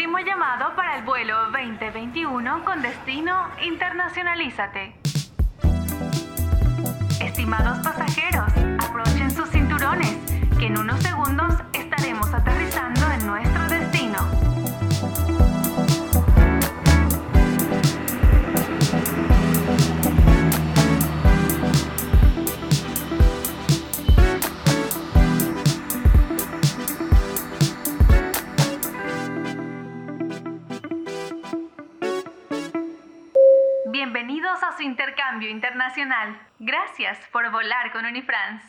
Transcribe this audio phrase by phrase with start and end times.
[0.00, 4.94] último llamado para el vuelo 2021 con destino Internacionalízate.
[7.20, 8.50] Estimados pasajeros,
[8.82, 10.16] aprochen sus cinturones,
[10.58, 11.52] que en unos segundos
[35.48, 36.38] internacional.
[36.58, 38.66] Gracias por volar con Unifrance.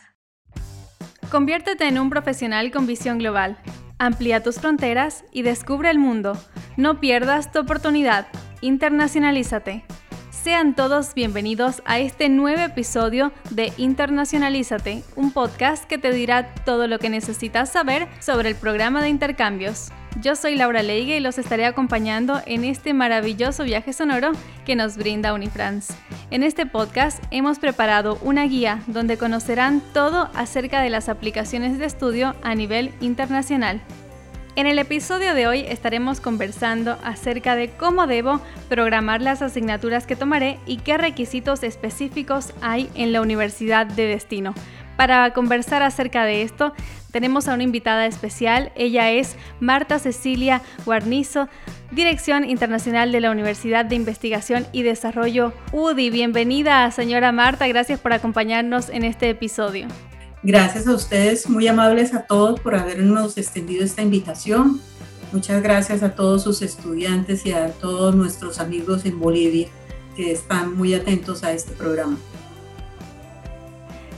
[1.30, 3.58] Conviértete en un profesional con visión global.
[4.00, 6.34] Amplía tus fronteras y descubre el mundo.
[6.78, 8.28] No pierdas tu oportunidad.
[8.62, 9.86] Internacionalízate.
[10.44, 16.88] Sean todos bienvenidos a este nuevo episodio de Internacionalízate, un podcast que te dirá todo
[16.88, 19.90] lo que necesitas saber sobre el programa de intercambios.
[20.20, 24.32] Yo soy Laura Leigue y los estaré acompañando en este maravilloso viaje sonoro
[24.66, 25.94] que nos brinda Unifrance.
[26.32, 31.86] En este podcast hemos preparado una guía donde conocerán todo acerca de las aplicaciones de
[31.86, 33.80] estudio a nivel internacional.
[34.58, 40.18] En el episodio de hoy estaremos conversando acerca de cómo debo programar las asignaturas que
[40.18, 44.54] tomaré y qué requisitos específicos hay en la universidad de destino.
[44.98, 46.74] Para conversar acerca de esto,
[47.12, 48.74] tenemos a una invitada especial.
[48.76, 51.48] Ella es Marta Cecilia Guarnizo,
[51.92, 56.10] Dirección Internacional de la Universidad de Investigación y Desarrollo UDI.
[56.10, 57.70] Bienvenida, señora Marta.
[57.70, 59.88] Gracias por acompañarnos en este episodio.
[60.44, 64.82] Gracias a ustedes, muy amables a todos por habernos extendido esta invitación.
[65.32, 69.68] Muchas gracias a todos sus estudiantes y a todos nuestros amigos en Bolivia
[70.16, 72.18] que están muy atentos a este programa.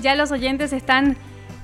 [0.02, 1.18] Ya los oyentes están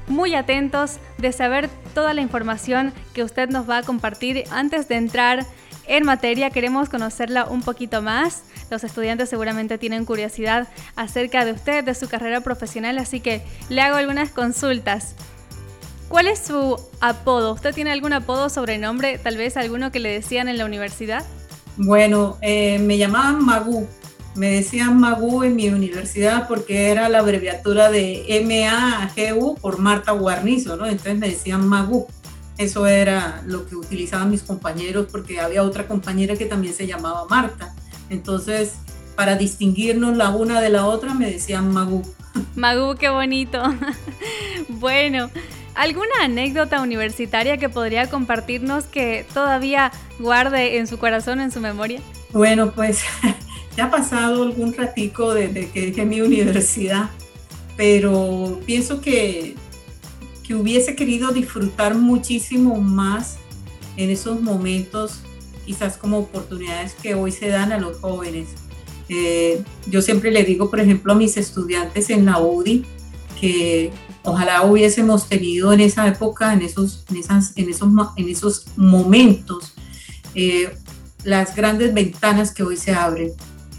[0.08, 4.44] muy atentos de saber toda la información que usted nos va a compartir.
[4.52, 5.46] Antes de entrar
[5.88, 8.44] en materia, queremos conocerla un poquito más.
[8.70, 13.82] Los estudiantes seguramente tienen curiosidad acerca de usted, de su carrera profesional, así que le
[13.82, 15.16] hago algunas consultas.
[16.08, 17.54] ¿Cuál es su apodo?
[17.54, 21.24] ¿Usted tiene algún apodo, sobrenombre, tal vez alguno que le decían en la universidad?
[21.78, 23.88] Bueno, eh, me llamaban Magu.
[24.36, 30.78] Me decían Magu en mi universidad porque era la abreviatura de M-A-G-U por Marta Guarnizo,
[30.78, 30.86] ¿no?
[30.86, 32.08] Entonces me decían Magu.
[32.58, 37.26] Eso era lo que utilizaban mis compañeros porque había otra compañera que también se llamaba
[37.30, 37.74] Marta.
[38.10, 38.76] Entonces,
[39.16, 42.04] para distinguirnos la una de la otra, me decían Magu.
[42.56, 43.62] Magu, qué bonito.
[44.70, 45.30] bueno,
[45.76, 52.02] ¿alguna anécdota universitaria que podría compartirnos que todavía guarde en su corazón, en su memoria?
[52.32, 53.04] Bueno, pues
[53.78, 57.10] ya ha pasado algún ratico desde que dejé mi universidad,
[57.76, 59.56] pero pienso que,
[60.48, 63.38] que hubiese querido disfrutar muchísimo más
[63.98, 65.22] en esos momentos
[65.70, 68.50] quizás como oportunidades que hoy se dan a los jóvenes.
[69.08, 72.88] Eh, yo siempre le digo, por ejemplo, a mis estudiantes en la UDI
[73.40, 73.92] que
[74.24, 77.88] ojalá hubiésemos tenido en esa época, en esos, en esas, en esos,
[78.18, 79.74] en esos momentos,
[80.34, 80.76] eh,
[81.24, 83.34] las grandes ventanas que hoy se abren.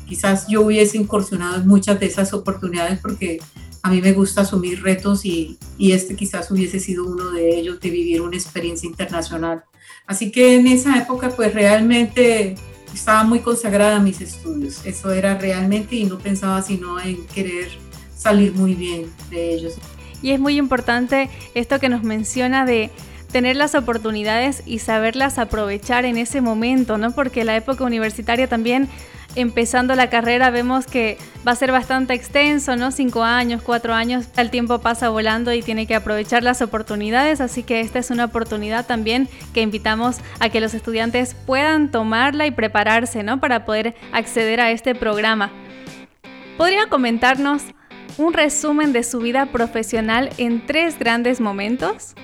[0.07, 3.41] Quizás yo hubiese incursionado en muchas de esas oportunidades porque
[3.83, 7.81] a mí me gusta asumir retos y, y este quizás hubiese sido uno de ellos,
[7.81, 9.65] de vivir una experiencia internacional.
[10.11, 12.57] Así que en esa época pues realmente
[12.93, 14.85] estaba muy consagrada a mis estudios.
[14.85, 17.69] Eso era realmente y no pensaba sino en querer
[18.17, 19.75] salir muy bien de ellos.
[20.21, 22.91] Y es muy importante esto que nos menciona de
[23.31, 27.13] tener las oportunidades y saberlas aprovechar en ese momento, ¿no?
[27.13, 28.89] Porque la época universitaria también
[29.35, 32.91] empezando la carrera vemos que va a ser bastante extenso, ¿no?
[32.91, 37.63] Cinco años, cuatro años, el tiempo pasa volando y tiene que aprovechar las oportunidades, así
[37.63, 42.51] que esta es una oportunidad también que invitamos a que los estudiantes puedan tomarla y
[42.51, 43.41] prepararse, ¿no?
[43.41, 45.51] Para poder acceder a este programa.
[46.57, 47.63] ¿Podría comentarnos
[48.19, 52.15] un resumen de su vida profesional en tres grandes momentos?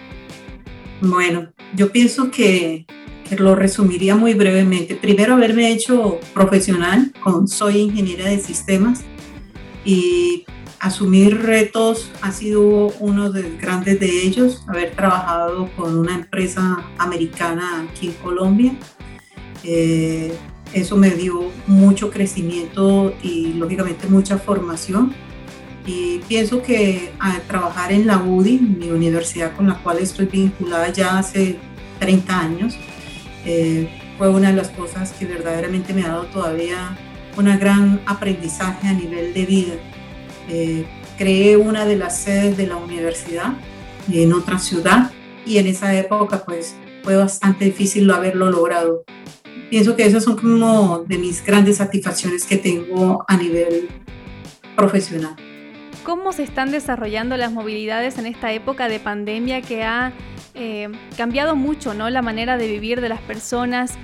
[1.01, 2.87] Bueno, yo pienso que
[3.39, 4.95] lo resumiría muy brevemente.
[4.95, 9.03] Primero, haberme hecho profesional, con, soy ingeniera de sistemas
[9.85, 10.45] y
[10.81, 16.85] asumir retos ha sido uno de los grandes de ellos, haber trabajado con una empresa
[16.99, 18.77] americana aquí en Colombia.
[19.65, 20.33] Eh,
[20.73, 25.15] eso me dio mucho crecimiento y lógicamente mucha formación.
[25.87, 30.93] Y pienso que a trabajar en la UDI, mi universidad con la cual estoy vinculada
[30.93, 31.59] ya hace
[32.01, 32.77] 30 años,
[33.47, 33.89] eh,
[34.19, 36.99] fue una de las cosas que verdaderamente me ha dado todavía
[37.37, 39.75] un gran aprendizaje a nivel de vida.
[40.49, 40.85] Eh,
[41.17, 43.55] creé una de las sedes de la universidad
[44.13, 45.13] en otra ciudad
[45.45, 49.05] y en esa época pues fue bastante difícil haberlo logrado.
[49.71, 53.89] Pienso que esas son como de mis grandes satisfacciones que tengo a nivel
[54.77, 55.37] profesional.
[56.07, 60.13] ¿Cómo se están desarrollando las movilidades en esta época de pandemia que ha
[60.55, 62.09] eh, cambiado mucho ¿no?
[62.11, 63.95] la manera de vivir de las personas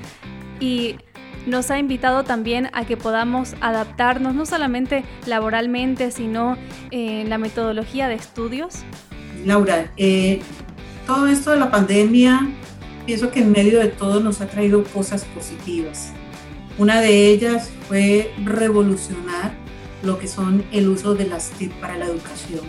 [0.58, 0.96] y
[1.46, 6.58] nos ha invitado también a que podamos adaptarnos no solamente laboralmente, sino
[6.90, 8.81] en la metodología de estudios?
[9.44, 10.40] Laura, eh,
[11.06, 12.48] todo esto de la pandemia,
[13.06, 16.12] pienso que en medio de todo nos ha traído cosas positivas.
[16.78, 19.62] Una de ellas fue revolucionar
[20.02, 22.60] lo que son el uso de las TIC para la educación.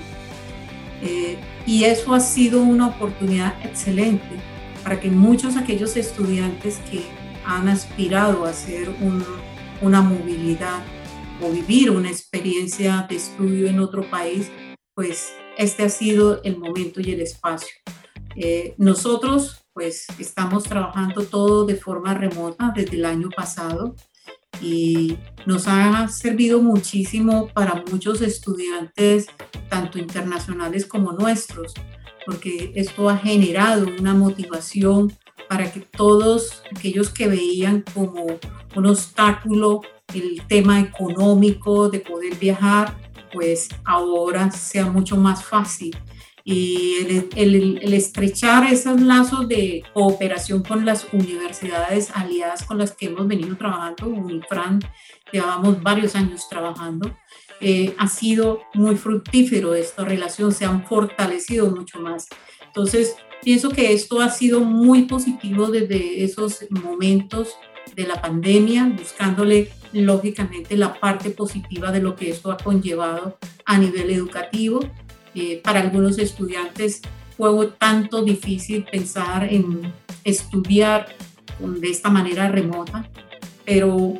[1.02, 4.40] Eh, y eso ha sido una oportunidad excelente
[4.84, 7.04] para que muchos de aquellos estudiantes que
[7.46, 8.90] han aspirado a hacer
[9.82, 10.82] una movilidad
[11.42, 14.50] o vivir una experiencia de estudio en otro país,
[14.94, 17.76] pues este ha sido el momento y el espacio.
[18.36, 23.96] Eh, nosotros pues estamos trabajando todo de forma remota desde el año pasado
[24.62, 29.28] y nos ha servido muchísimo para muchos estudiantes,
[29.70, 31.74] tanto internacionales como nuestros,
[32.26, 35.12] porque esto ha generado una motivación
[35.50, 38.26] para que todos aquellos que veían como
[38.76, 39.82] un obstáculo
[40.14, 42.96] el tema económico de poder viajar,
[43.34, 45.96] pues ahora sea mucho más fácil.
[46.46, 53.28] Y el, estrechar esos lazos de cooperación con las universidades aliadas con las que hemos
[53.28, 54.80] venido trabajando, UNIFRAN,
[55.32, 57.16] llevamos varios años trabajando,
[57.62, 62.28] eh, ha sido muy fructífero esta relación, se han fortalecido mucho más.
[62.66, 67.50] Entonces, Pienso que esto ha sido muy positivo desde esos momentos
[67.94, 73.78] de la pandemia, buscándole lógicamente la parte positiva de lo que esto ha conllevado a
[73.78, 74.80] nivel educativo.
[75.36, 77.02] Eh, para algunos estudiantes
[77.38, 79.92] fue tanto difícil pensar en
[80.24, 81.08] estudiar
[81.60, 83.10] de esta manera remota,
[83.66, 84.14] pero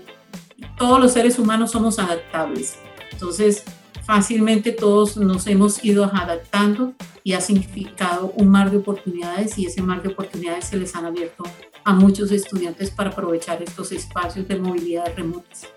[0.78, 2.78] todos los seres humanos somos adaptables.
[3.12, 3.64] Entonces,
[4.04, 6.94] fácilmente todos nos hemos ido adaptando
[7.24, 11.06] y ha significado un mar de oportunidades y ese mar de oportunidades se les han
[11.06, 11.44] abierto
[11.86, 15.68] a muchos estudiantes para aprovechar estos espacios de movilidad remotas.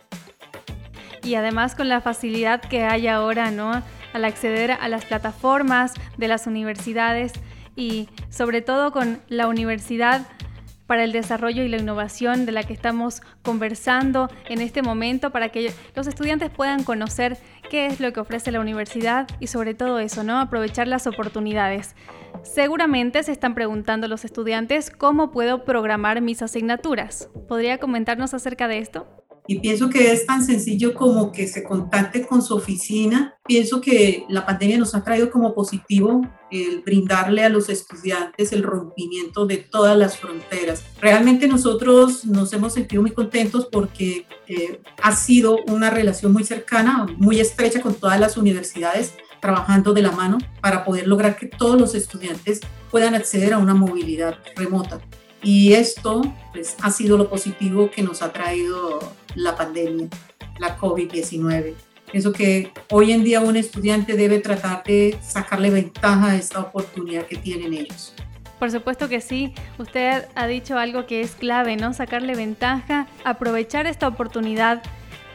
[1.22, 3.82] Y además con la facilidad que hay ahora, ¿no?
[4.16, 7.34] Al acceder a las plataformas de las universidades
[7.76, 10.26] y sobre todo con la universidad
[10.86, 15.50] para el desarrollo y la innovación de la que estamos conversando en este momento para
[15.50, 17.36] que los estudiantes puedan conocer
[17.68, 20.40] qué es lo que ofrece la universidad y sobre todo eso, ¿no?
[20.40, 21.94] Aprovechar las oportunidades.
[22.42, 27.28] Seguramente se están preguntando los estudiantes cómo puedo programar mis asignaturas.
[27.48, 29.06] ¿Podría comentarnos acerca de esto?
[29.48, 33.36] Y pienso que es tan sencillo como que se contacte con su oficina.
[33.44, 38.62] Pienso que la pandemia nos ha traído como positivo el brindarle a los estudiantes el
[38.62, 40.84] rompimiento de todas las fronteras.
[41.00, 47.06] Realmente nosotros nos hemos sentido muy contentos porque eh, ha sido una relación muy cercana,
[47.16, 51.80] muy estrecha con todas las universidades trabajando de la mano para poder lograr que todos
[51.80, 52.60] los estudiantes
[52.90, 55.00] puedan acceder a una movilidad remota.
[55.42, 56.22] Y esto
[56.52, 58.98] pues, ha sido lo positivo que nos ha traído
[59.36, 60.08] la pandemia,
[60.58, 61.74] la COVID-19.
[62.10, 67.26] Pienso que hoy en día un estudiante debe tratar de sacarle ventaja a esta oportunidad
[67.26, 68.14] que tienen ellos.
[68.58, 69.52] Por supuesto que sí.
[69.78, 71.92] Usted ha dicho algo que es clave, ¿no?
[71.92, 74.82] Sacarle ventaja, aprovechar esta oportunidad.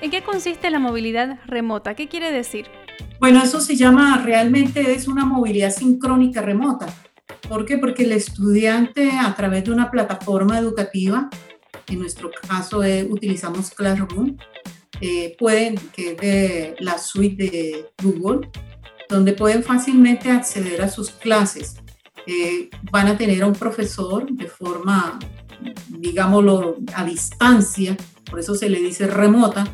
[0.02, 1.94] ¿En qué consiste la movilidad remota?
[1.94, 2.66] ¿Qué quiere decir?
[3.20, 6.88] Bueno, eso se llama, realmente es una movilidad sincrónica remota.
[7.48, 7.78] ¿Por qué?
[7.78, 11.30] Porque el estudiante a través de una plataforma educativa
[11.94, 14.38] en nuestro caso eh, utilizamos Classroom,
[15.00, 18.50] eh, pueden, que es de la suite de Google,
[19.10, 21.76] donde pueden fácilmente acceder a sus clases.
[22.28, 25.20] Eh, van a tener a un profesor de forma,
[25.90, 27.98] digámoslo, a distancia,
[28.30, 29.68] por eso se le dice remota,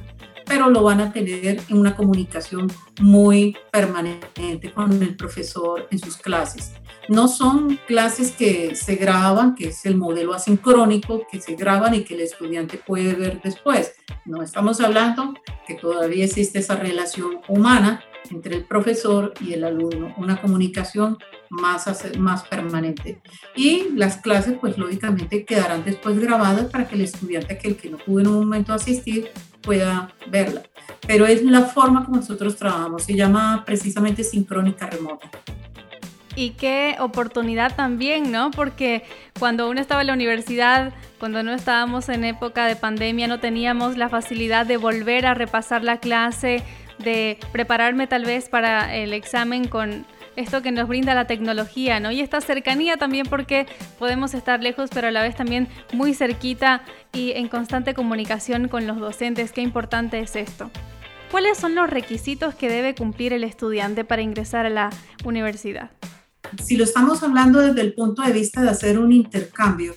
[0.45, 2.71] pero lo van a tener en una comunicación
[3.01, 6.71] muy permanente con el profesor en sus clases.
[7.07, 12.03] No son clases que se graban, que es el modelo asincrónico, que se graban y
[12.03, 13.93] que el estudiante puede ver después.
[14.25, 15.33] No estamos hablando
[15.65, 21.17] que todavía existe esa relación humana entre el profesor y el alumno, una comunicación
[21.49, 21.87] más,
[22.17, 23.21] más permanente.
[23.55, 27.97] Y las clases, pues lógicamente quedarán después grabadas para que el estudiante, aquel que no
[27.97, 30.63] pudo en un momento asistir, pueda verla.
[31.05, 35.29] Pero es la forma como nosotros trabajamos, se llama precisamente sincrónica remota.
[36.37, 38.51] Y qué oportunidad también, ¿no?
[38.51, 39.01] Porque
[39.39, 43.97] cuando uno estaba en la universidad, cuando no estábamos en época de pandemia, no teníamos
[43.97, 46.61] la facilidad de volver a repasar la clase,
[46.99, 52.11] de prepararme tal vez para el examen con esto que nos brinda la tecnología, ¿no?
[52.11, 53.65] Y esta cercanía también porque
[53.97, 58.85] podemos estar lejos, pero a la vez también muy cerquita y en constante comunicación con
[58.85, 59.51] los docentes.
[59.51, 60.69] Qué importante es esto.
[61.31, 64.91] ¿Cuáles son los requisitos que debe cumplir el estudiante para ingresar a la
[65.25, 65.89] universidad?
[66.63, 69.95] Si lo estamos hablando desde el punto de vista de hacer un intercambio,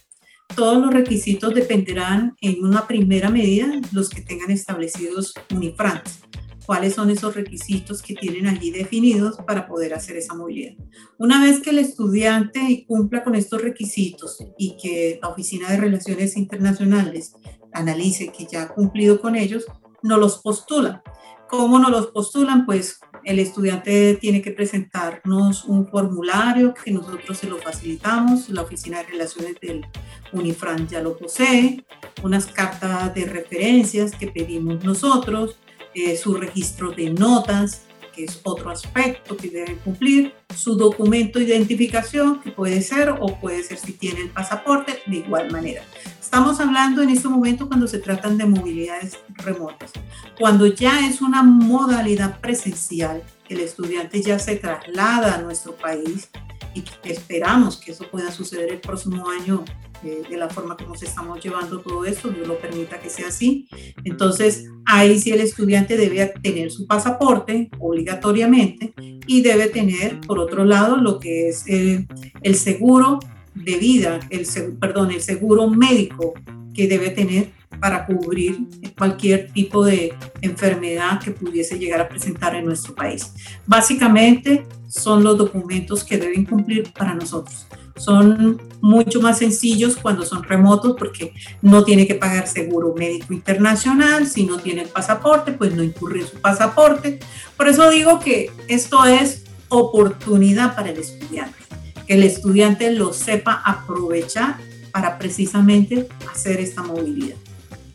[0.55, 6.21] todos los requisitos dependerán en una primera medida los que tengan establecidos Unifrance.
[6.67, 10.75] ¿Cuáles son esos requisitos que tienen allí definidos para poder hacer esa movilidad?
[11.19, 16.37] Una vez que el estudiante cumpla con estos requisitos y que la Oficina de Relaciones
[16.37, 17.33] Internacionales
[17.73, 19.67] analice que ya ha cumplido con ellos,
[20.03, 21.03] no los postula.
[21.49, 22.67] ¿Cómo nos los postulan?
[22.67, 28.99] Pues el estudiante tiene que presentarnos un formulario que nosotros se lo facilitamos, la Oficina
[28.99, 29.85] de Relaciones del
[30.33, 31.85] Unifran ya lo posee,
[32.23, 35.59] unas cartas de referencias que pedimos nosotros,
[35.95, 37.83] eh, su registro de notas,
[38.15, 43.39] que es otro aspecto que debe cumplir, su documento de identificación, que puede ser o
[43.41, 45.83] puede ser si tiene el pasaporte, de igual manera.
[46.21, 49.91] Estamos hablando en este momento cuando se tratan de movilidades remotas.
[50.39, 56.29] Cuando ya es una modalidad presencial, el estudiante ya se traslada a nuestro país
[56.75, 59.65] y esperamos que eso pueda suceder el próximo año
[60.03, 63.69] de la forma como se estamos llevando todo esto, Dios lo permita que sea así.
[64.05, 68.95] Entonces, ahí sí el estudiante debe tener su pasaporte obligatoriamente
[69.27, 72.07] y debe tener, por otro lado, lo que es el,
[72.43, 73.19] el seguro
[73.55, 74.47] de vida, el,
[74.81, 76.35] perdón, el seguro médico
[76.75, 78.59] que debe tener para cubrir
[78.97, 83.33] cualquier tipo de enfermedad que pudiese llegar a presentar en nuestro país.
[83.67, 87.67] Básicamente son los documentos que deben cumplir para nosotros
[88.01, 94.27] son mucho más sencillos cuando son remotos porque no tiene que pagar seguro médico internacional,
[94.27, 97.21] si no tiene el pasaporte, pues no incurre su pasaporte.
[97.57, 101.59] Por eso digo que esto es oportunidad para el estudiante,
[102.07, 104.57] que el estudiante lo sepa aprovechar
[104.93, 107.37] para precisamente hacer esta movilidad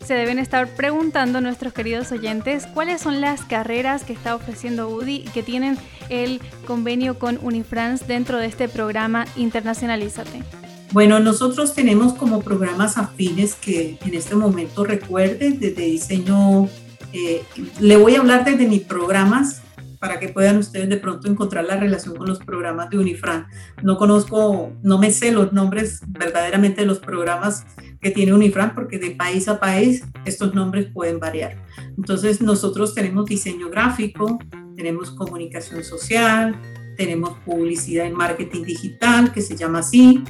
[0.05, 5.15] se deben estar preguntando nuestros queridos oyentes cuáles son las carreras que está ofreciendo UDI
[5.15, 5.77] y que tienen
[6.09, 10.43] el convenio con Unifrance dentro de este programa Internacionalízate.
[10.91, 16.69] Bueno, nosotros tenemos como programas afines que en este momento recuerden desde diseño,
[17.12, 17.43] eh,
[17.79, 19.62] le voy a hablar desde mis programas
[19.99, 23.47] para que puedan ustedes de pronto encontrar la relación con los programas de Unifran.
[23.83, 27.65] No conozco, no me sé los nombres verdaderamente de los programas
[28.01, 31.57] que tiene Unifran porque de país a país estos nombres pueden variar.
[31.97, 34.39] Entonces nosotros tenemos diseño gráfico,
[34.75, 36.55] tenemos comunicación social,
[36.97, 40.23] tenemos publicidad en marketing digital, que se llama así,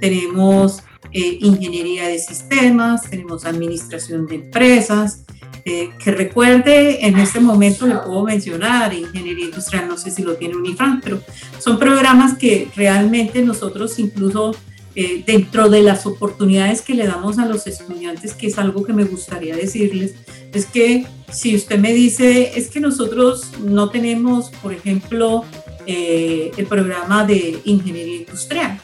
[0.00, 5.24] tenemos eh, ingeniería de sistemas, tenemos administración de empresas,
[5.64, 10.34] eh, que recuerde, en este momento le puedo mencionar ingeniería industrial, no sé si lo
[10.34, 11.22] tiene Unifran, pero
[11.58, 14.56] son programas que realmente nosotros incluso
[14.94, 18.92] eh, dentro de las oportunidades que le damos a los estudiantes, que es algo que
[18.92, 20.14] me gustaría decirles,
[20.52, 25.44] es que si usted me dice, es que nosotros no tenemos, por ejemplo,
[25.86, 28.80] eh, el programa de ingeniería industrial,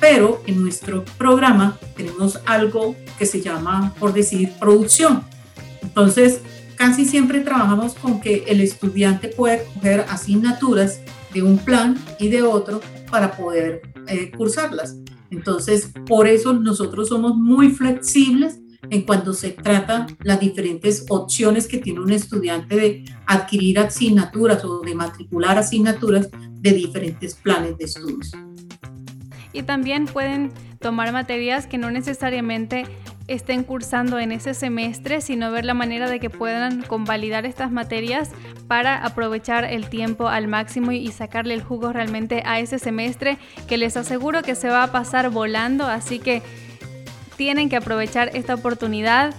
[0.00, 5.22] pero en nuestro programa tenemos algo que se llama, por decir, producción
[5.86, 6.40] entonces,
[6.74, 11.00] casi siempre trabajamos con que el estudiante puede coger asignaturas
[11.32, 14.96] de un plan y de otro para poder eh, cursarlas.
[15.30, 18.58] Entonces, por eso nosotros somos muy flexibles
[18.90, 24.80] en cuanto se trata las diferentes opciones que tiene un estudiante de adquirir asignaturas o
[24.80, 26.28] de matricular asignaturas
[26.60, 28.32] de diferentes planes de estudios.
[29.52, 32.86] Y también pueden tomar materias que no necesariamente
[33.28, 38.30] estén cursando en ese semestre, sino ver la manera de que puedan convalidar estas materias
[38.68, 43.78] para aprovechar el tiempo al máximo y sacarle el jugo realmente a ese semestre que
[43.78, 46.42] les aseguro que se va a pasar volando, así que
[47.36, 49.34] tienen que aprovechar esta oportunidad,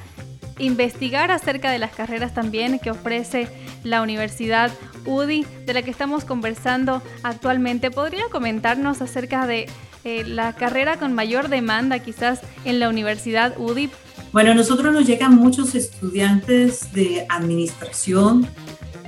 [0.60, 3.48] investigar acerca de las carreras también que ofrece
[3.84, 4.72] la Universidad
[5.06, 7.92] UDI, de la que estamos conversando actualmente.
[7.92, 9.68] ¿Podría comentarnos acerca de
[10.04, 13.92] eh, la carrera con mayor demanda quizás en la Universidad UDIP?
[14.32, 18.48] Bueno, a nosotros nos llegan muchos estudiantes de administración,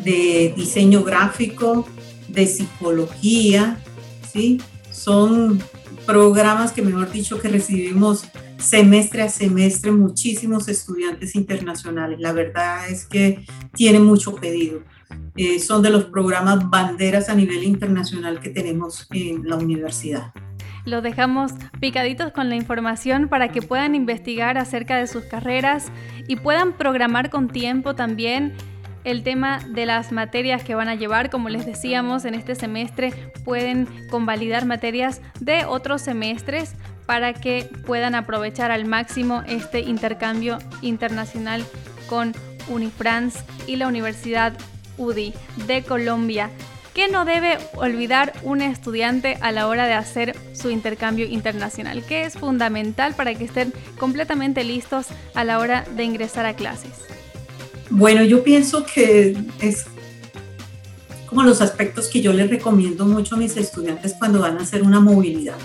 [0.03, 1.87] de diseño gráfico,
[2.27, 3.77] de psicología,
[4.31, 4.61] ¿sí?
[4.91, 5.61] Son
[6.05, 8.23] programas que, mejor dicho, que recibimos
[8.57, 12.19] semestre a semestre muchísimos estudiantes internacionales.
[12.19, 14.81] La verdad es que tienen mucho pedido.
[15.35, 20.33] Eh, son de los programas banderas a nivel internacional que tenemos en la universidad.
[20.89, 25.91] Los dejamos picaditos con la información para que puedan investigar acerca de sus carreras
[26.27, 28.55] y puedan programar con tiempo también
[29.03, 31.29] el tema de las materias que van a llevar.
[31.29, 33.13] Como les decíamos, en este semestre
[33.45, 36.73] pueden convalidar materias de otros semestres
[37.05, 41.63] para que puedan aprovechar al máximo este intercambio internacional
[42.07, 42.33] con
[42.67, 44.53] Unifrance y la Universidad
[44.97, 45.35] UDI
[45.67, 46.49] de Colombia.
[46.93, 52.03] ¿Qué no debe olvidar un estudiante a la hora de hacer su intercambio internacional?
[52.03, 56.91] ¿Qué es fundamental para que estén completamente listos a la hora de ingresar a clases?
[57.91, 59.85] Bueno, yo pienso que es
[61.27, 64.81] como los aspectos que yo les recomiendo mucho a mis estudiantes cuando van a hacer
[64.81, 65.57] una movilidad.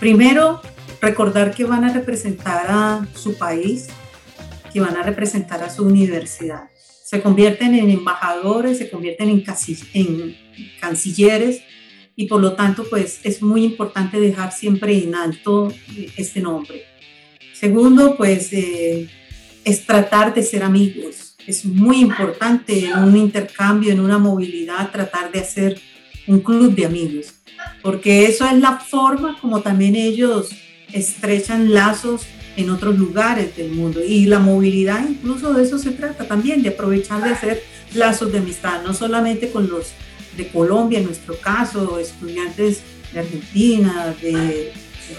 [0.00, 0.60] Primero,
[1.00, 3.86] recordar que van a representar a su país,
[4.72, 6.70] que van a representar a su universidad.
[7.08, 10.36] Se convierten en embajadores, se convierten en,
[10.78, 11.62] cancilleres
[12.14, 15.72] y por lo tanto pues es muy importante dejar siempre en alto
[16.18, 16.84] este nombre.
[17.54, 19.08] Segundo, pues eh,
[19.64, 21.34] es tratar de ser amigos.
[21.46, 25.80] Es muy importante en un intercambio, en una movilidad, tratar de hacer
[26.26, 27.32] un club de amigos,
[27.80, 30.50] porque eso es la forma como también ellos
[30.92, 32.26] estrechan lazos
[32.58, 34.00] en otros lugares del mundo.
[34.04, 37.62] Y la movilidad incluso de eso se trata también, de aprovechar de hacer
[37.94, 39.92] lazos de amistad, no solamente con los
[40.36, 44.72] de Colombia, en nuestro caso, estudiantes de Argentina, de,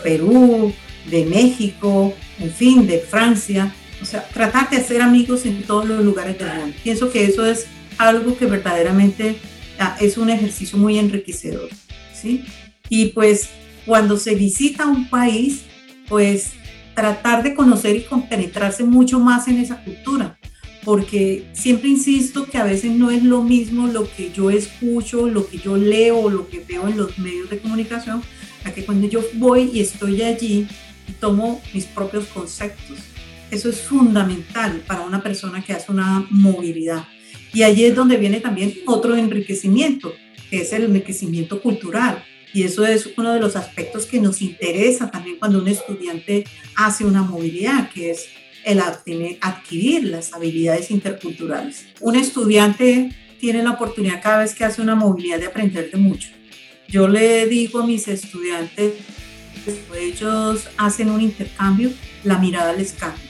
[0.03, 0.73] Perú,
[1.09, 3.73] de México, en fin, de Francia.
[4.01, 6.75] O sea, tratar de hacer amigos en todos los lugares del mundo.
[6.83, 7.67] Pienso que eso es
[7.97, 9.37] algo que verdaderamente
[9.79, 11.69] ah, es un ejercicio muy enriquecedor.
[12.13, 12.43] ¿sí?
[12.89, 13.49] Y pues
[13.85, 15.61] cuando se visita un país,
[16.09, 16.58] pues
[16.99, 20.37] tratar de conocer y compenetrarse mucho más en esa cultura,
[20.83, 25.47] porque siempre insisto que a veces no es lo mismo lo que yo escucho, lo
[25.47, 28.21] que yo leo, lo que veo en los medios de comunicación,
[28.65, 30.67] a que cuando yo voy y estoy allí
[31.07, 32.97] y tomo mis propios conceptos.
[33.49, 37.07] Eso es fundamental para una persona que hace una movilidad.
[37.53, 40.13] Y allí es donde viene también otro enriquecimiento,
[40.49, 45.11] que es el enriquecimiento cultural y eso es uno de los aspectos que nos interesa
[45.11, 46.45] también cuando un estudiante
[46.75, 48.27] hace una movilidad, que es
[48.65, 51.85] el adquirir las habilidades interculturales.
[52.01, 56.29] Un estudiante tiene la oportunidad cada vez que hace una movilidad de aprender de mucho.
[56.87, 58.93] Yo le digo a mis estudiantes,
[59.97, 61.91] ellos hacen un intercambio,
[62.23, 63.29] la mirada les cambia.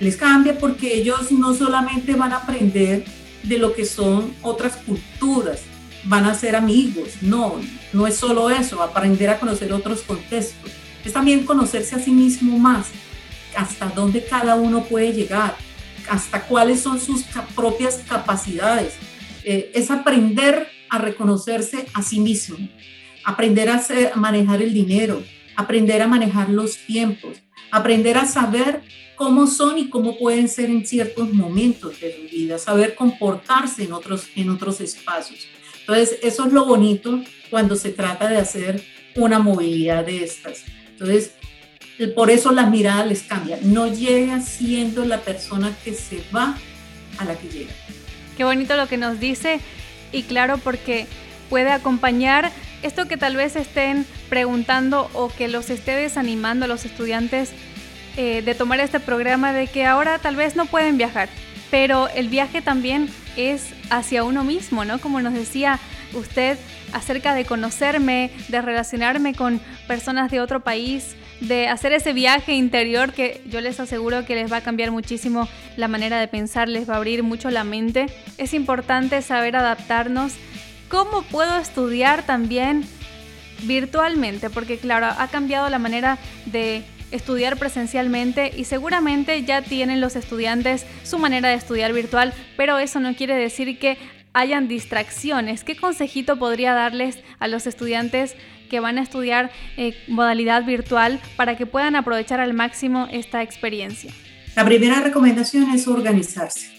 [0.00, 3.04] Les cambia porque ellos no solamente van a aprender
[3.42, 5.60] de lo que son otras culturas,
[6.04, 7.10] van a ser amigos.
[7.20, 7.60] No,
[7.92, 10.70] no es solo eso, aprender a conocer otros contextos.
[11.04, 12.88] Es también conocerse a sí mismo más,
[13.56, 15.56] hasta dónde cada uno puede llegar,
[16.08, 18.94] hasta cuáles son sus propias capacidades.
[19.44, 22.58] Eh, es aprender a reconocerse a sí mismo,
[23.24, 23.82] aprender a,
[24.12, 25.22] a manejar el dinero,
[25.56, 27.38] aprender a manejar los tiempos,
[27.70, 28.82] aprender a saber
[29.16, 33.92] cómo son y cómo pueden ser en ciertos momentos de su vida, saber comportarse en
[33.92, 35.46] otros, en otros espacios.
[35.90, 38.80] Entonces, eso es lo bonito cuando se trata de hacer
[39.16, 40.62] una movilidad de estas.
[40.92, 41.32] Entonces,
[42.14, 43.58] por eso las miradas les cambian.
[43.72, 46.56] No llega siendo la persona que se va
[47.18, 47.72] a la que llega.
[48.36, 49.58] Qué bonito lo que nos dice
[50.12, 51.08] y claro porque
[51.48, 52.52] puede acompañar
[52.84, 57.50] esto que tal vez estén preguntando o que los esté desanimando a los estudiantes
[58.16, 61.28] eh, de tomar este programa de que ahora tal vez no pueden viajar,
[61.70, 65.00] pero el viaje también es hacia uno mismo, ¿no?
[65.00, 65.78] Como nos decía
[66.14, 66.58] usted
[66.92, 73.12] acerca de conocerme, de relacionarme con personas de otro país, de hacer ese viaje interior
[73.12, 76.88] que yo les aseguro que les va a cambiar muchísimo la manera de pensar, les
[76.88, 78.06] va a abrir mucho la mente.
[78.36, 80.34] Es importante saber adaptarnos.
[80.88, 82.84] ¿Cómo puedo estudiar también
[83.62, 84.50] virtualmente?
[84.50, 90.86] Porque claro, ha cambiado la manera de estudiar presencialmente y seguramente ya tienen los estudiantes
[91.04, 93.98] su manera de estudiar virtual, pero eso no quiere decir que
[94.32, 95.64] hayan distracciones.
[95.64, 98.36] ¿Qué consejito podría darles a los estudiantes
[98.68, 104.12] que van a estudiar eh, modalidad virtual para que puedan aprovechar al máximo esta experiencia?
[104.56, 106.70] La primera recomendación es organizarse,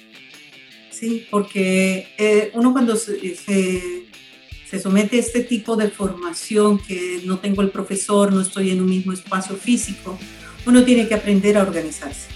[0.90, 1.28] ¿sí?
[1.30, 4.06] porque eh, uno cuando se, se
[4.80, 8.90] somete a este tipo de formación, que no tengo el profesor, no estoy en un
[8.90, 10.18] mismo espacio físico,
[10.66, 12.28] uno tiene que aprender a organizarse.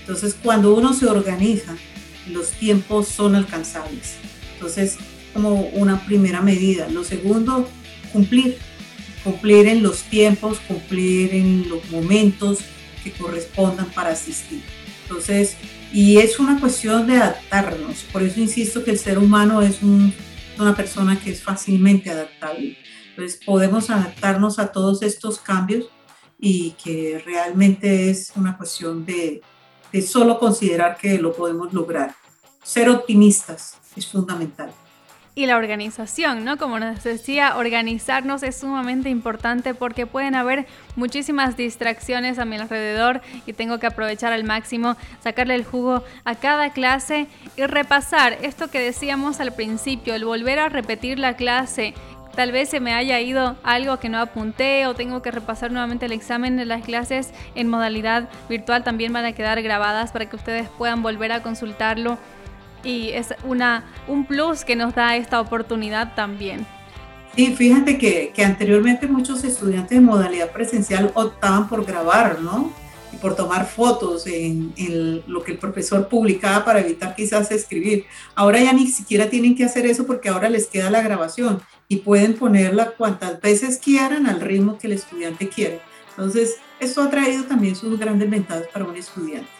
[0.00, 1.76] Entonces, cuando uno se organiza,
[2.28, 4.14] los tiempos son alcanzables.
[4.54, 4.98] Entonces,
[5.32, 6.88] como una primera medida.
[6.88, 7.68] Lo segundo,
[8.12, 8.58] cumplir.
[9.24, 12.60] Cumplir en los tiempos, cumplir en los momentos
[13.04, 14.62] que correspondan para asistir.
[15.02, 15.56] Entonces,
[15.92, 18.04] y es una cuestión de adaptarnos.
[18.12, 20.14] Por eso insisto que el ser humano es un
[20.60, 22.76] una persona que es fácilmente adaptable.
[23.10, 25.88] Entonces podemos adaptarnos a todos estos cambios
[26.38, 29.42] y que realmente es una cuestión de,
[29.92, 32.14] de solo considerar que lo podemos lograr.
[32.62, 34.72] ser optimistas es fundamental
[35.34, 36.56] y la organización, ¿no?
[36.56, 40.66] Como nos decía, organizarnos es sumamente importante porque pueden haber
[40.96, 46.34] muchísimas distracciones a mi alrededor y tengo que aprovechar al máximo, sacarle el jugo a
[46.34, 51.94] cada clase y repasar esto que decíamos al principio, el volver a repetir la clase.
[52.34, 56.06] Tal vez se me haya ido algo que no apunté o tengo que repasar nuevamente
[56.06, 58.84] el examen de las clases en modalidad virtual.
[58.84, 62.18] También van a quedar grabadas para que ustedes puedan volver a consultarlo
[62.84, 66.66] y es una, un plus que nos da esta oportunidad también.
[67.34, 72.72] Sí, fíjate que, que anteriormente muchos estudiantes de modalidad presencial optaban por grabar, ¿no?
[73.12, 74.72] Y por tomar fotos en,
[75.26, 78.04] lo que el profesor publicaba para evitar quizás escribir.
[78.34, 81.96] Ahora ya ni siquiera tienen que hacer eso porque ahora les queda la grabación y
[81.96, 85.80] pueden ponerla cuantas veces quieran al ritmo que el estudiante quiere.
[86.10, 89.59] Entonces, esto ha traído también sus grandes ventajas para un estudiante.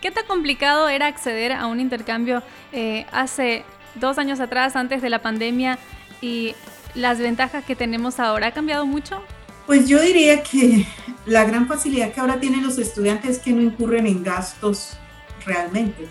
[0.00, 3.64] ¿Qué tan complicado era acceder a un intercambio eh, hace
[3.96, 5.78] dos años atrás, antes de la pandemia,
[6.22, 6.54] y
[6.94, 8.48] las ventajas que tenemos ahora?
[8.48, 9.22] ¿Ha cambiado mucho?
[9.66, 10.86] Pues yo diría que
[11.26, 14.96] la gran facilidad que ahora tienen los estudiantes es que no incurren en gastos
[15.44, 16.08] realmente.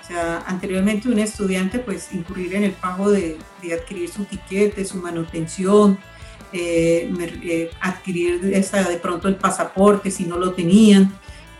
[0.00, 3.38] O sea, anteriormente un estudiante pues incurrir en el pago de,
[3.72, 5.98] adquirir su tiquete, su manutención,
[6.52, 11.12] eh, eh, adquirir esta, de pronto el pasaporte si no lo tenían.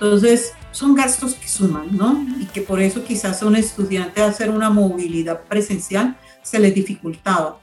[0.03, 2.27] Entonces, son gastos que suman, ¿no?
[2.41, 7.61] Y que por eso quizás a un estudiante hacer una movilidad presencial se les dificultaba.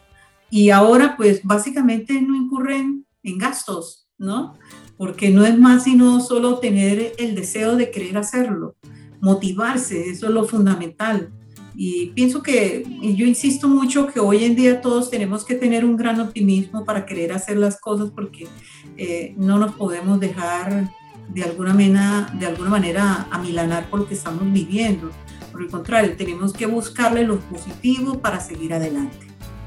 [0.50, 4.58] Y ahora pues básicamente no incurren en gastos, ¿no?
[4.96, 8.78] Porque no es más sino solo tener el deseo de querer hacerlo,
[9.20, 11.34] motivarse, eso es lo fundamental.
[11.76, 15.84] Y pienso que, y yo insisto mucho que hoy en día todos tenemos que tener
[15.84, 18.48] un gran optimismo para querer hacer las cosas porque
[18.96, 20.90] eh, no nos podemos dejar
[21.30, 25.12] de alguna, manera, de alguna manera amilanar por lo que estamos viviendo.
[25.52, 29.18] Por el contrario, tenemos que buscarle lo positivo para seguir adelante.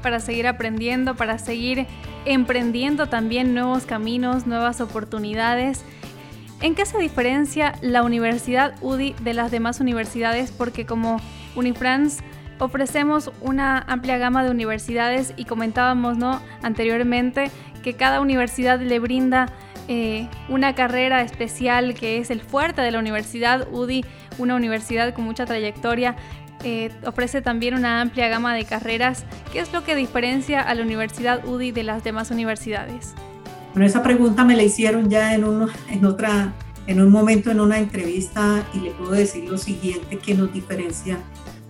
[0.01, 1.87] Para seguir aprendiendo, para seguir
[2.25, 5.83] emprendiendo también nuevos caminos, nuevas oportunidades.
[6.61, 10.51] ¿En qué se diferencia la Universidad UDI de las demás universidades?
[10.51, 11.19] Porque como
[11.55, 12.23] Unifrance
[12.59, 16.41] ofrecemos una amplia gama de universidades y comentábamos ¿no?
[16.61, 17.51] anteriormente
[17.83, 19.47] que cada universidad le brinda
[19.87, 24.05] eh, una carrera especial que es el fuerte de la universidad UDI,
[24.37, 26.15] una universidad con mucha trayectoria.
[26.63, 29.25] Eh, ofrece también una amplia gama de carreras.
[29.51, 33.13] ¿Qué es lo que diferencia a la Universidad UDI de las demás universidades?
[33.73, 36.53] Bueno, esa pregunta me la hicieron ya en, un, en, otra,
[36.87, 41.17] en un momento en una entrevista y le puedo decir lo siguiente que nos diferencia,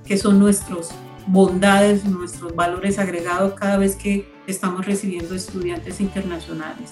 [0.06, 0.91] que son nuestros
[1.26, 6.91] bondades, nuestros valores agregados cada vez que estamos recibiendo estudiantes internacionales.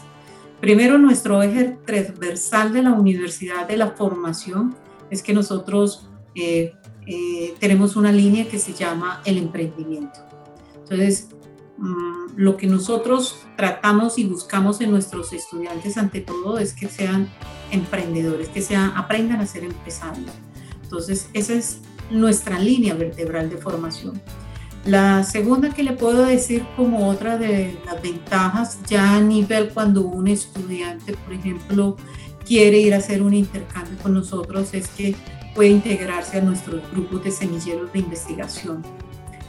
[0.61, 4.75] Primero, nuestro eje transversal de la universidad de la formación
[5.09, 6.73] es que nosotros eh,
[7.07, 10.19] eh, tenemos una línea que se llama el emprendimiento.
[10.75, 11.29] Entonces,
[11.77, 17.27] mm, lo que nosotros tratamos y buscamos en nuestros estudiantes ante todo es que sean
[17.71, 20.29] emprendedores, que sean, aprendan a ser empresarios.
[20.83, 21.79] Entonces, esa es
[22.11, 24.21] nuestra línea vertebral de formación.
[24.85, 30.01] La segunda que le puedo decir como otra de las ventajas, ya a nivel cuando
[30.01, 31.97] un estudiante, por ejemplo,
[32.45, 35.15] quiere ir a hacer un intercambio con nosotros, es que
[35.53, 38.83] puede integrarse a nuestros grupos de semilleros de investigación.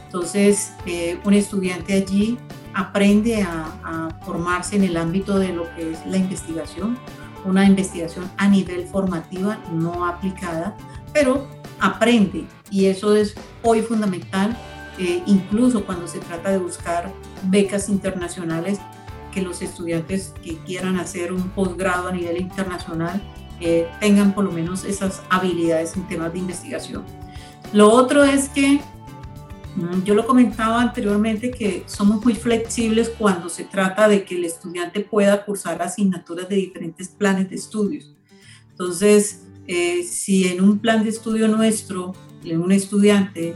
[0.05, 2.37] Entonces, eh, un estudiante allí
[2.75, 6.99] aprende a, a, formarse en el ámbito de lo que es la investigación,
[7.43, 10.77] una investigación a nivel formativa, no aplicada,
[11.11, 11.47] pero
[11.79, 14.55] aprende y eso es hoy fundamental
[14.99, 17.11] eh, incluso cuando se trata de buscar
[17.43, 18.79] becas internacionales,
[19.33, 23.21] que los estudiantes que quieran hacer un posgrado a nivel internacional
[23.59, 27.03] eh, tengan por lo menos esas habilidades en temas de investigación.
[27.71, 28.81] Lo otro es que
[29.75, 34.45] mm, yo lo comentaba anteriormente que somos muy flexibles cuando se trata de que el
[34.45, 38.13] estudiante pueda cursar asignaturas de diferentes planes de estudios.
[38.69, 43.55] Entonces, eh, si en un plan de estudio nuestro, un estudiante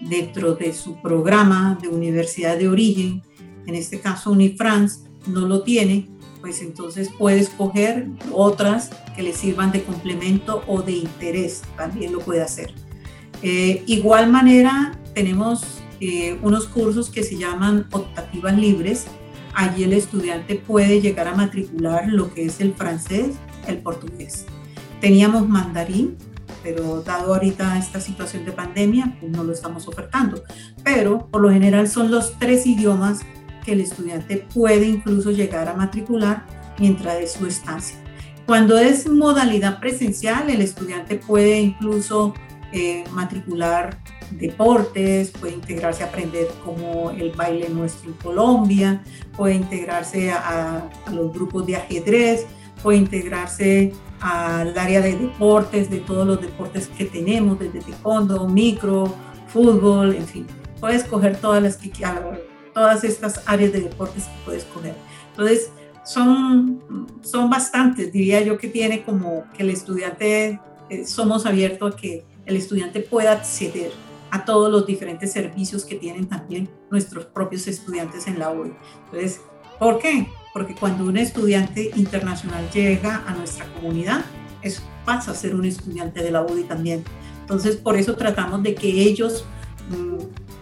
[0.00, 3.22] dentro de su programa de universidad de origen,
[3.66, 6.08] en este caso Unifrance, no lo tiene,
[6.40, 12.20] pues entonces puede escoger otras que le sirvan de complemento o de interés, también lo
[12.20, 12.72] puede hacer.
[13.42, 15.64] Eh, igual manera, tenemos
[16.00, 19.06] eh, unos cursos que se llaman optativas libres.
[19.54, 24.44] Allí el estudiante puede llegar a matricular lo que es el francés, el portugués.
[25.00, 26.16] Teníamos mandarín,
[26.66, 30.42] pero dado ahorita esta situación de pandemia, pues no lo estamos ofertando.
[30.82, 33.20] Pero por lo general son los tres idiomas
[33.64, 36.44] que el estudiante puede incluso llegar a matricular
[36.80, 37.96] mientras de su estancia.
[38.46, 42.34] Cuando es modalidad presencial, el estudiante puede incluso
[42.72, 44.00] eh, matricular
[44.32, 49.04] deportes, puede integrarse a aprender como el baile nuestro en Colombia,
[49.36, 52.44] puede integrarse a, los grupos de ajedrez,
[52.82, 59.14] puede integrarse al área de deportes, de todos los deportes que tenemos, desde taekwondo, micro,
[59.48, 60.46] fútbol, en fin,
[60.80, 61.90] puede escoger todas las que
[62.72, 64.94] todas estas áreas de deportes que puede escoger.
[65.30, 65.70] Entonces,
[66.04, 71.96] son, son bastantes, diría yo, que tiene como que el estudiante, eh, somos abiertos a
[71.96, 73.92] que el estudiante pueda acceder
[74.30, 78.72] a todos los diferentes servicios que tienen también nuestros propios estudiantes en la UDI.
[79.06, 79.40] Entonces,
[79.78, 80.28] ¿por qué?
[80.56, 84.24] Porque cuando un estudiante internacional llega a nuestra comunidad,
[84.62, 87.04] es, pasa a ser un estudiante de la UDI también.
[87.42, 89.44] Entonces, por eso tratamos de que ellos
[89.90, 90.16] mm,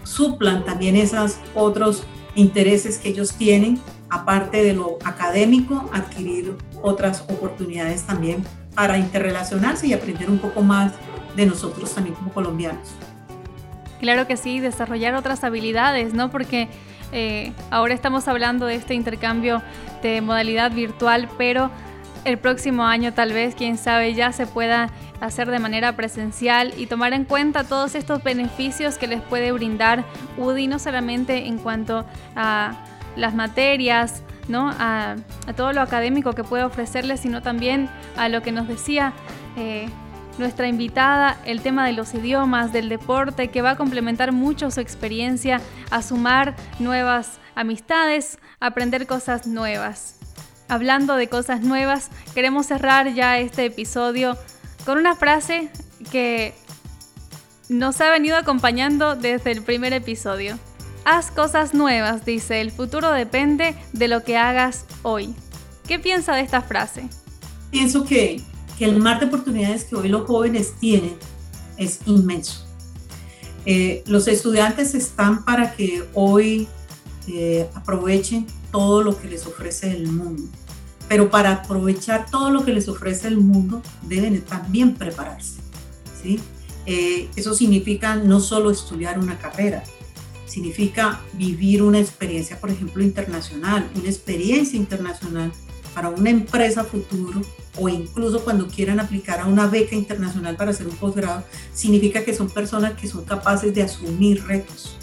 [0.04, 2.02] suplan también esos otros
[2.34, 3.78] intereses que ellos tienen,
[4.10, 8.42] aparte de lo académico, adquirir otras oportunidades también
[8.74, 10.90] para interrelacionarse y aprender un poco más
[11.36, 12.88] de nosotros también como colombianos.
[14.00, 16.32] Claro que sí, desarrollar otras habilidades, ¿no?
[16.32, 16.68] Porque
[17.14, 19.62] eh, ahora estamos hablando de este intercambio
[20.02, 21.70] de modalidad virtual, pero
[22.24, 26.86] el próximo año tal vez, quién sabe, ya se pueda hacer de manera presencial y
[26.86, 30.04] tomar en cuenta todos estos beneficios que les puede brindar
[30.38, 34.70] UDI, no solamente en cuanto a las materias, ¿no?
[34.76, 35.14] a,
[35.56, 39.12] todo lo académico que puede ofrecerles, sino también a lo que nos decía
[39.56, 39.88] eh,
[40.38, 44.80] nuestra invitada, el tema de los idiomas, del deporte, que va a complementar mucho su
[44.80, 50.16] experiencia, a sumar nuevas amistades, aprender cosas nuevas.
[50.68, 54.36] Hablando de cosas nuevas, queremos cerrar ya este episodio
[54.84, 55.70] con una frase
[56.10, 56.54] que
[57.68, 60.58] nos ha venido acompañando desde el primer episodio.
[61.04, 65.34] Haz cosas nuevas, dice, el futuro depende de lo que hagas hoy.
[65.86, 67.08] ¿Qué piensa de esta frase?
[67.70, 68.40] Pienso que
[68.78, 71.16] que el mar de oportunidades que hoy los jóvenes tienen
[71.76, 72.66] es inmenso.
[73.66, 76.68] Eh, los estudiantes están para que hoy
[77.28, 80.42] eh, aprovechen todo lo que les ofrece el mundo,
[81.08, 85.60] pero para aprovechar todo lo que les ofrece el mundo deben también prepararse.
[86.22, 86.40] ¿sí?
[86.86, 89.82] Eh, eso significa no solo estudiar una carrera,
[90.46, 95.52] significa vivir una experiencia, por ejemplo, internacional, una experiencia internacional
[95.94, 97.40] para una empresa futuro
[97.78, 102.34] o incluso cuando quieran aplicar a una beca internacional para hacer un posgrado, significa que
[102.34, 104.96] son personas que son capaces de asumir retos,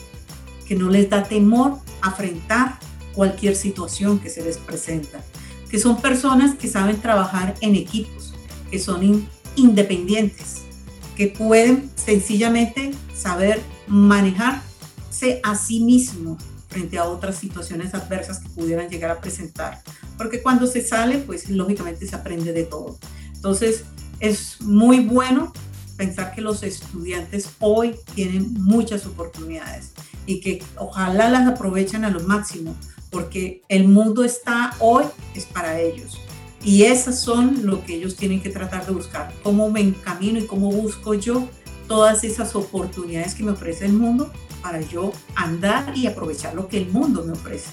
[0.68, 2.80] que no les da temor afrontar
[3.14, 5.24] cualquier situación que se les presenta,
[5.70, 8.34] que son personas que saben trabajar en equipos,
[8.70, 10.62] que son independientes,
[11.16, 18.90] que pueden sencillamente saber manejarse a sí mismos frente a otras situaciones adversas que pudieran
[18.90, 19.82] llegar a presentar.
[20.18, 22.98] Porque cuando se sale, pues lógicamente se aprende de todo.
[23.36, 23.84] Entonces,
[24.20, 25.52] es muy bueno
[25.98, 29.92] pensar que los estudiantes hoy tienen muchas oportunidades
[30.26, 32.76] y que ojalá las aprovechen a lo máximo,
[33.10, 35.06] porque el mundo está hoy,
[35.36, 36.20] es para ellos.
[36.64, 39.34] Y esas son lo que ellos tienen que tratar de buscar.
[39.44, 41.48] Cómo me encamino y cómo busco yo
[41.88, 46.78] todas esas oportunidades que me ofrece el mundo para yo andar y aprovechar lo que
[46.78, 47.70] el mundo me ofrece.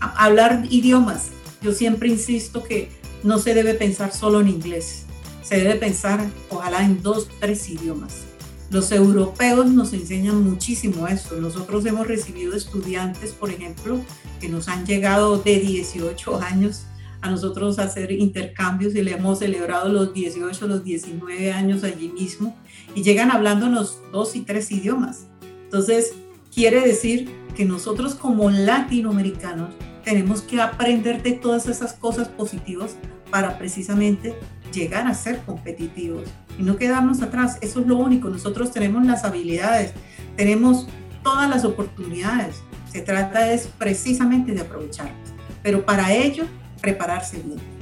[0.00, 1.28] Hablar idiomas.
[1.60, 2.90] Yo siempre insisto que
[3.22, 5.04] no se debe pensar solo en inglés.
[5.42, 8.28] Se debe pensar, ojalá, en dos, tres idiomas.
[8.70, 11.40] Los europeos nos enseñan muchísimo eso.
[11.40, 13.98] Nosotros hemos recibido estudiantes, por ejemplo,
[14.40, 16.84] que nos han llegado de 18 años
[17.20, 22.56] a nosotros hacer intercambios y le hemos celebrado los 18, los 19 años allí mismo
[22.94, 25.27] y llegan hablándonos dos y tres idiomas.
[25.68, 26.14] Entonces,
[26.54, 32.96] quiere decir que nosotros como latinoamericanos tenemos que aprender de todas esas cosas positivas
[33.30, 34.34] para precisamente
[34.72, 36.26] llegar a ser competitivos
[36.58, 37.58] y no quedarnos atrás.
[37.60, 38.30] Eso es lo único.
[38.30, 39.92] Nosotros tenemos las habilidades,
[40.36, 40.88] tenemos
[41.22, 42.62] todas las oportunidades.
[42.90, 45.34] Se trata es precisamente de aprovecharlas.
[45.62, 46.44] Pero para ello
[46.80, 47.77] prepararse bien.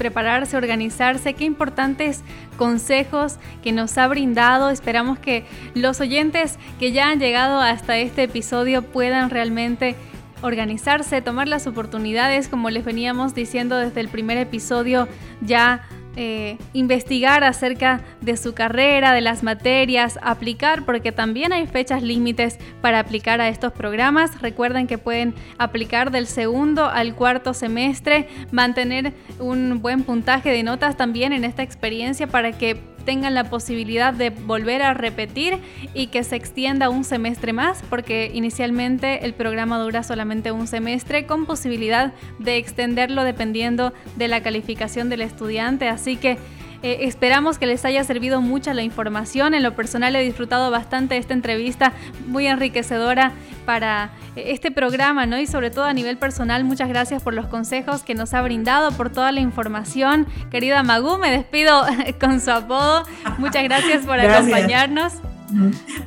[0.00, 2.22] Prepararse, organizarse, qué importantes
[2.56, 4.70] consejos que nos ha brindado.
[4.70, 9.96] Esperamos que los oyentes que ya han llegado hasta este episodio puedan realmente
[10.40, 15.06] organizarse, tomar las oportunidades, como les veníamos diciendo desde el primer episodio,
[15.42, 15.82] ya
[16.22, 22.58] eh, investigar acerca de su carrera, de las materias, aplicar, porque también hay fechas límites
[22.82, 24.42] para aplicar a estos programas.
[24.42, 30.98] Recuerden que pueden aplicar del segundo al cuarto semestre, mantener un buen puntaje de notas
[30.98, 35.58] también en esta experiencia para que tengan la posibilidad de volver a repetir
[35.94, 41.26] y que se extienda un semestre más, porque inicialmente el programa dura solamente un semestre
[41.26, 45.88] con posibilidad de extenderlo dependiendo de la calificación del estudiante.
[45.88, 46.38] Así que
[46.82, 49.54] Eh, esperamos que les haya servido mucha la información.
[49.54, 51.92] En lo personal he disfrutado bastante esta entrevista,
[52.26, 53.32] muy enriquecedora
[53.66, 55.38] para eh, este programa, ¿no?
[55.38, 58.92] Y sobre todo a nivel personal, muchas gracias por los consejos que nos ha brindado,
[58.92, 60.26] por toda la información.
[60.50, 61.84] Querida Magú, me despido
[62.20, 63.04] con su apodo.
[63.38, 65.14] Muchas gracias por acompañarnos.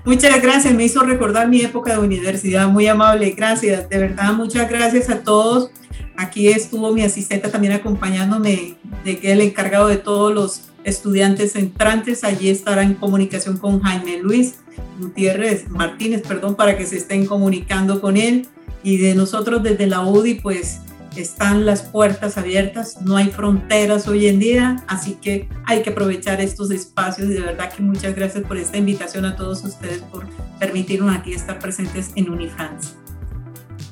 [0.06, 4.70] Muchas gracias, me hizo recordar mi época de universidad, muy amable, gracias, de verdad, muchas
[4.70, 5.70] gracias a todos.
[6.18, 12.24] Aquí estuvo mi asistente también acompañándome, de que el encargado de todos los estudiantes entrantes,
[12.24, 14.56] allí estará en comunicación con Jaime Luis
[15.00, 18.48] Gutiérrez Martínez, perdón, para que se estén comunicando con él.
[18.84, 20.82] Y de nosotros desde la UDI, pues
[21.16, 26.42] están las puertas abiertas, no hay fronteras hoy en día, así que hay que aprovechar
[26.42, 30.26] estos espacios y de verdad que muchas gracias por esta invitación a todos ustedes por
[30.60, 32.90] permitirnos aquí estar presentes en Unifrance.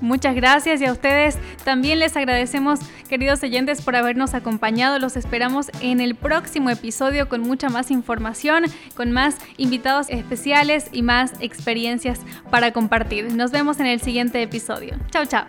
[0.02, 5.00] Muchas gracias y a ustedes también les agradecemos, queridos oyentes, por habernos acompañado.
[5.00, 11.04] Los esperamos en el próximo episodio con mucha más información, con más invitados especiales y
[11.04, 13.34] más experiencias para compartir.
[13.34, 14.96] Nos vemos en el siguiente episodio.
[15.12, 15.46] Chao, chao.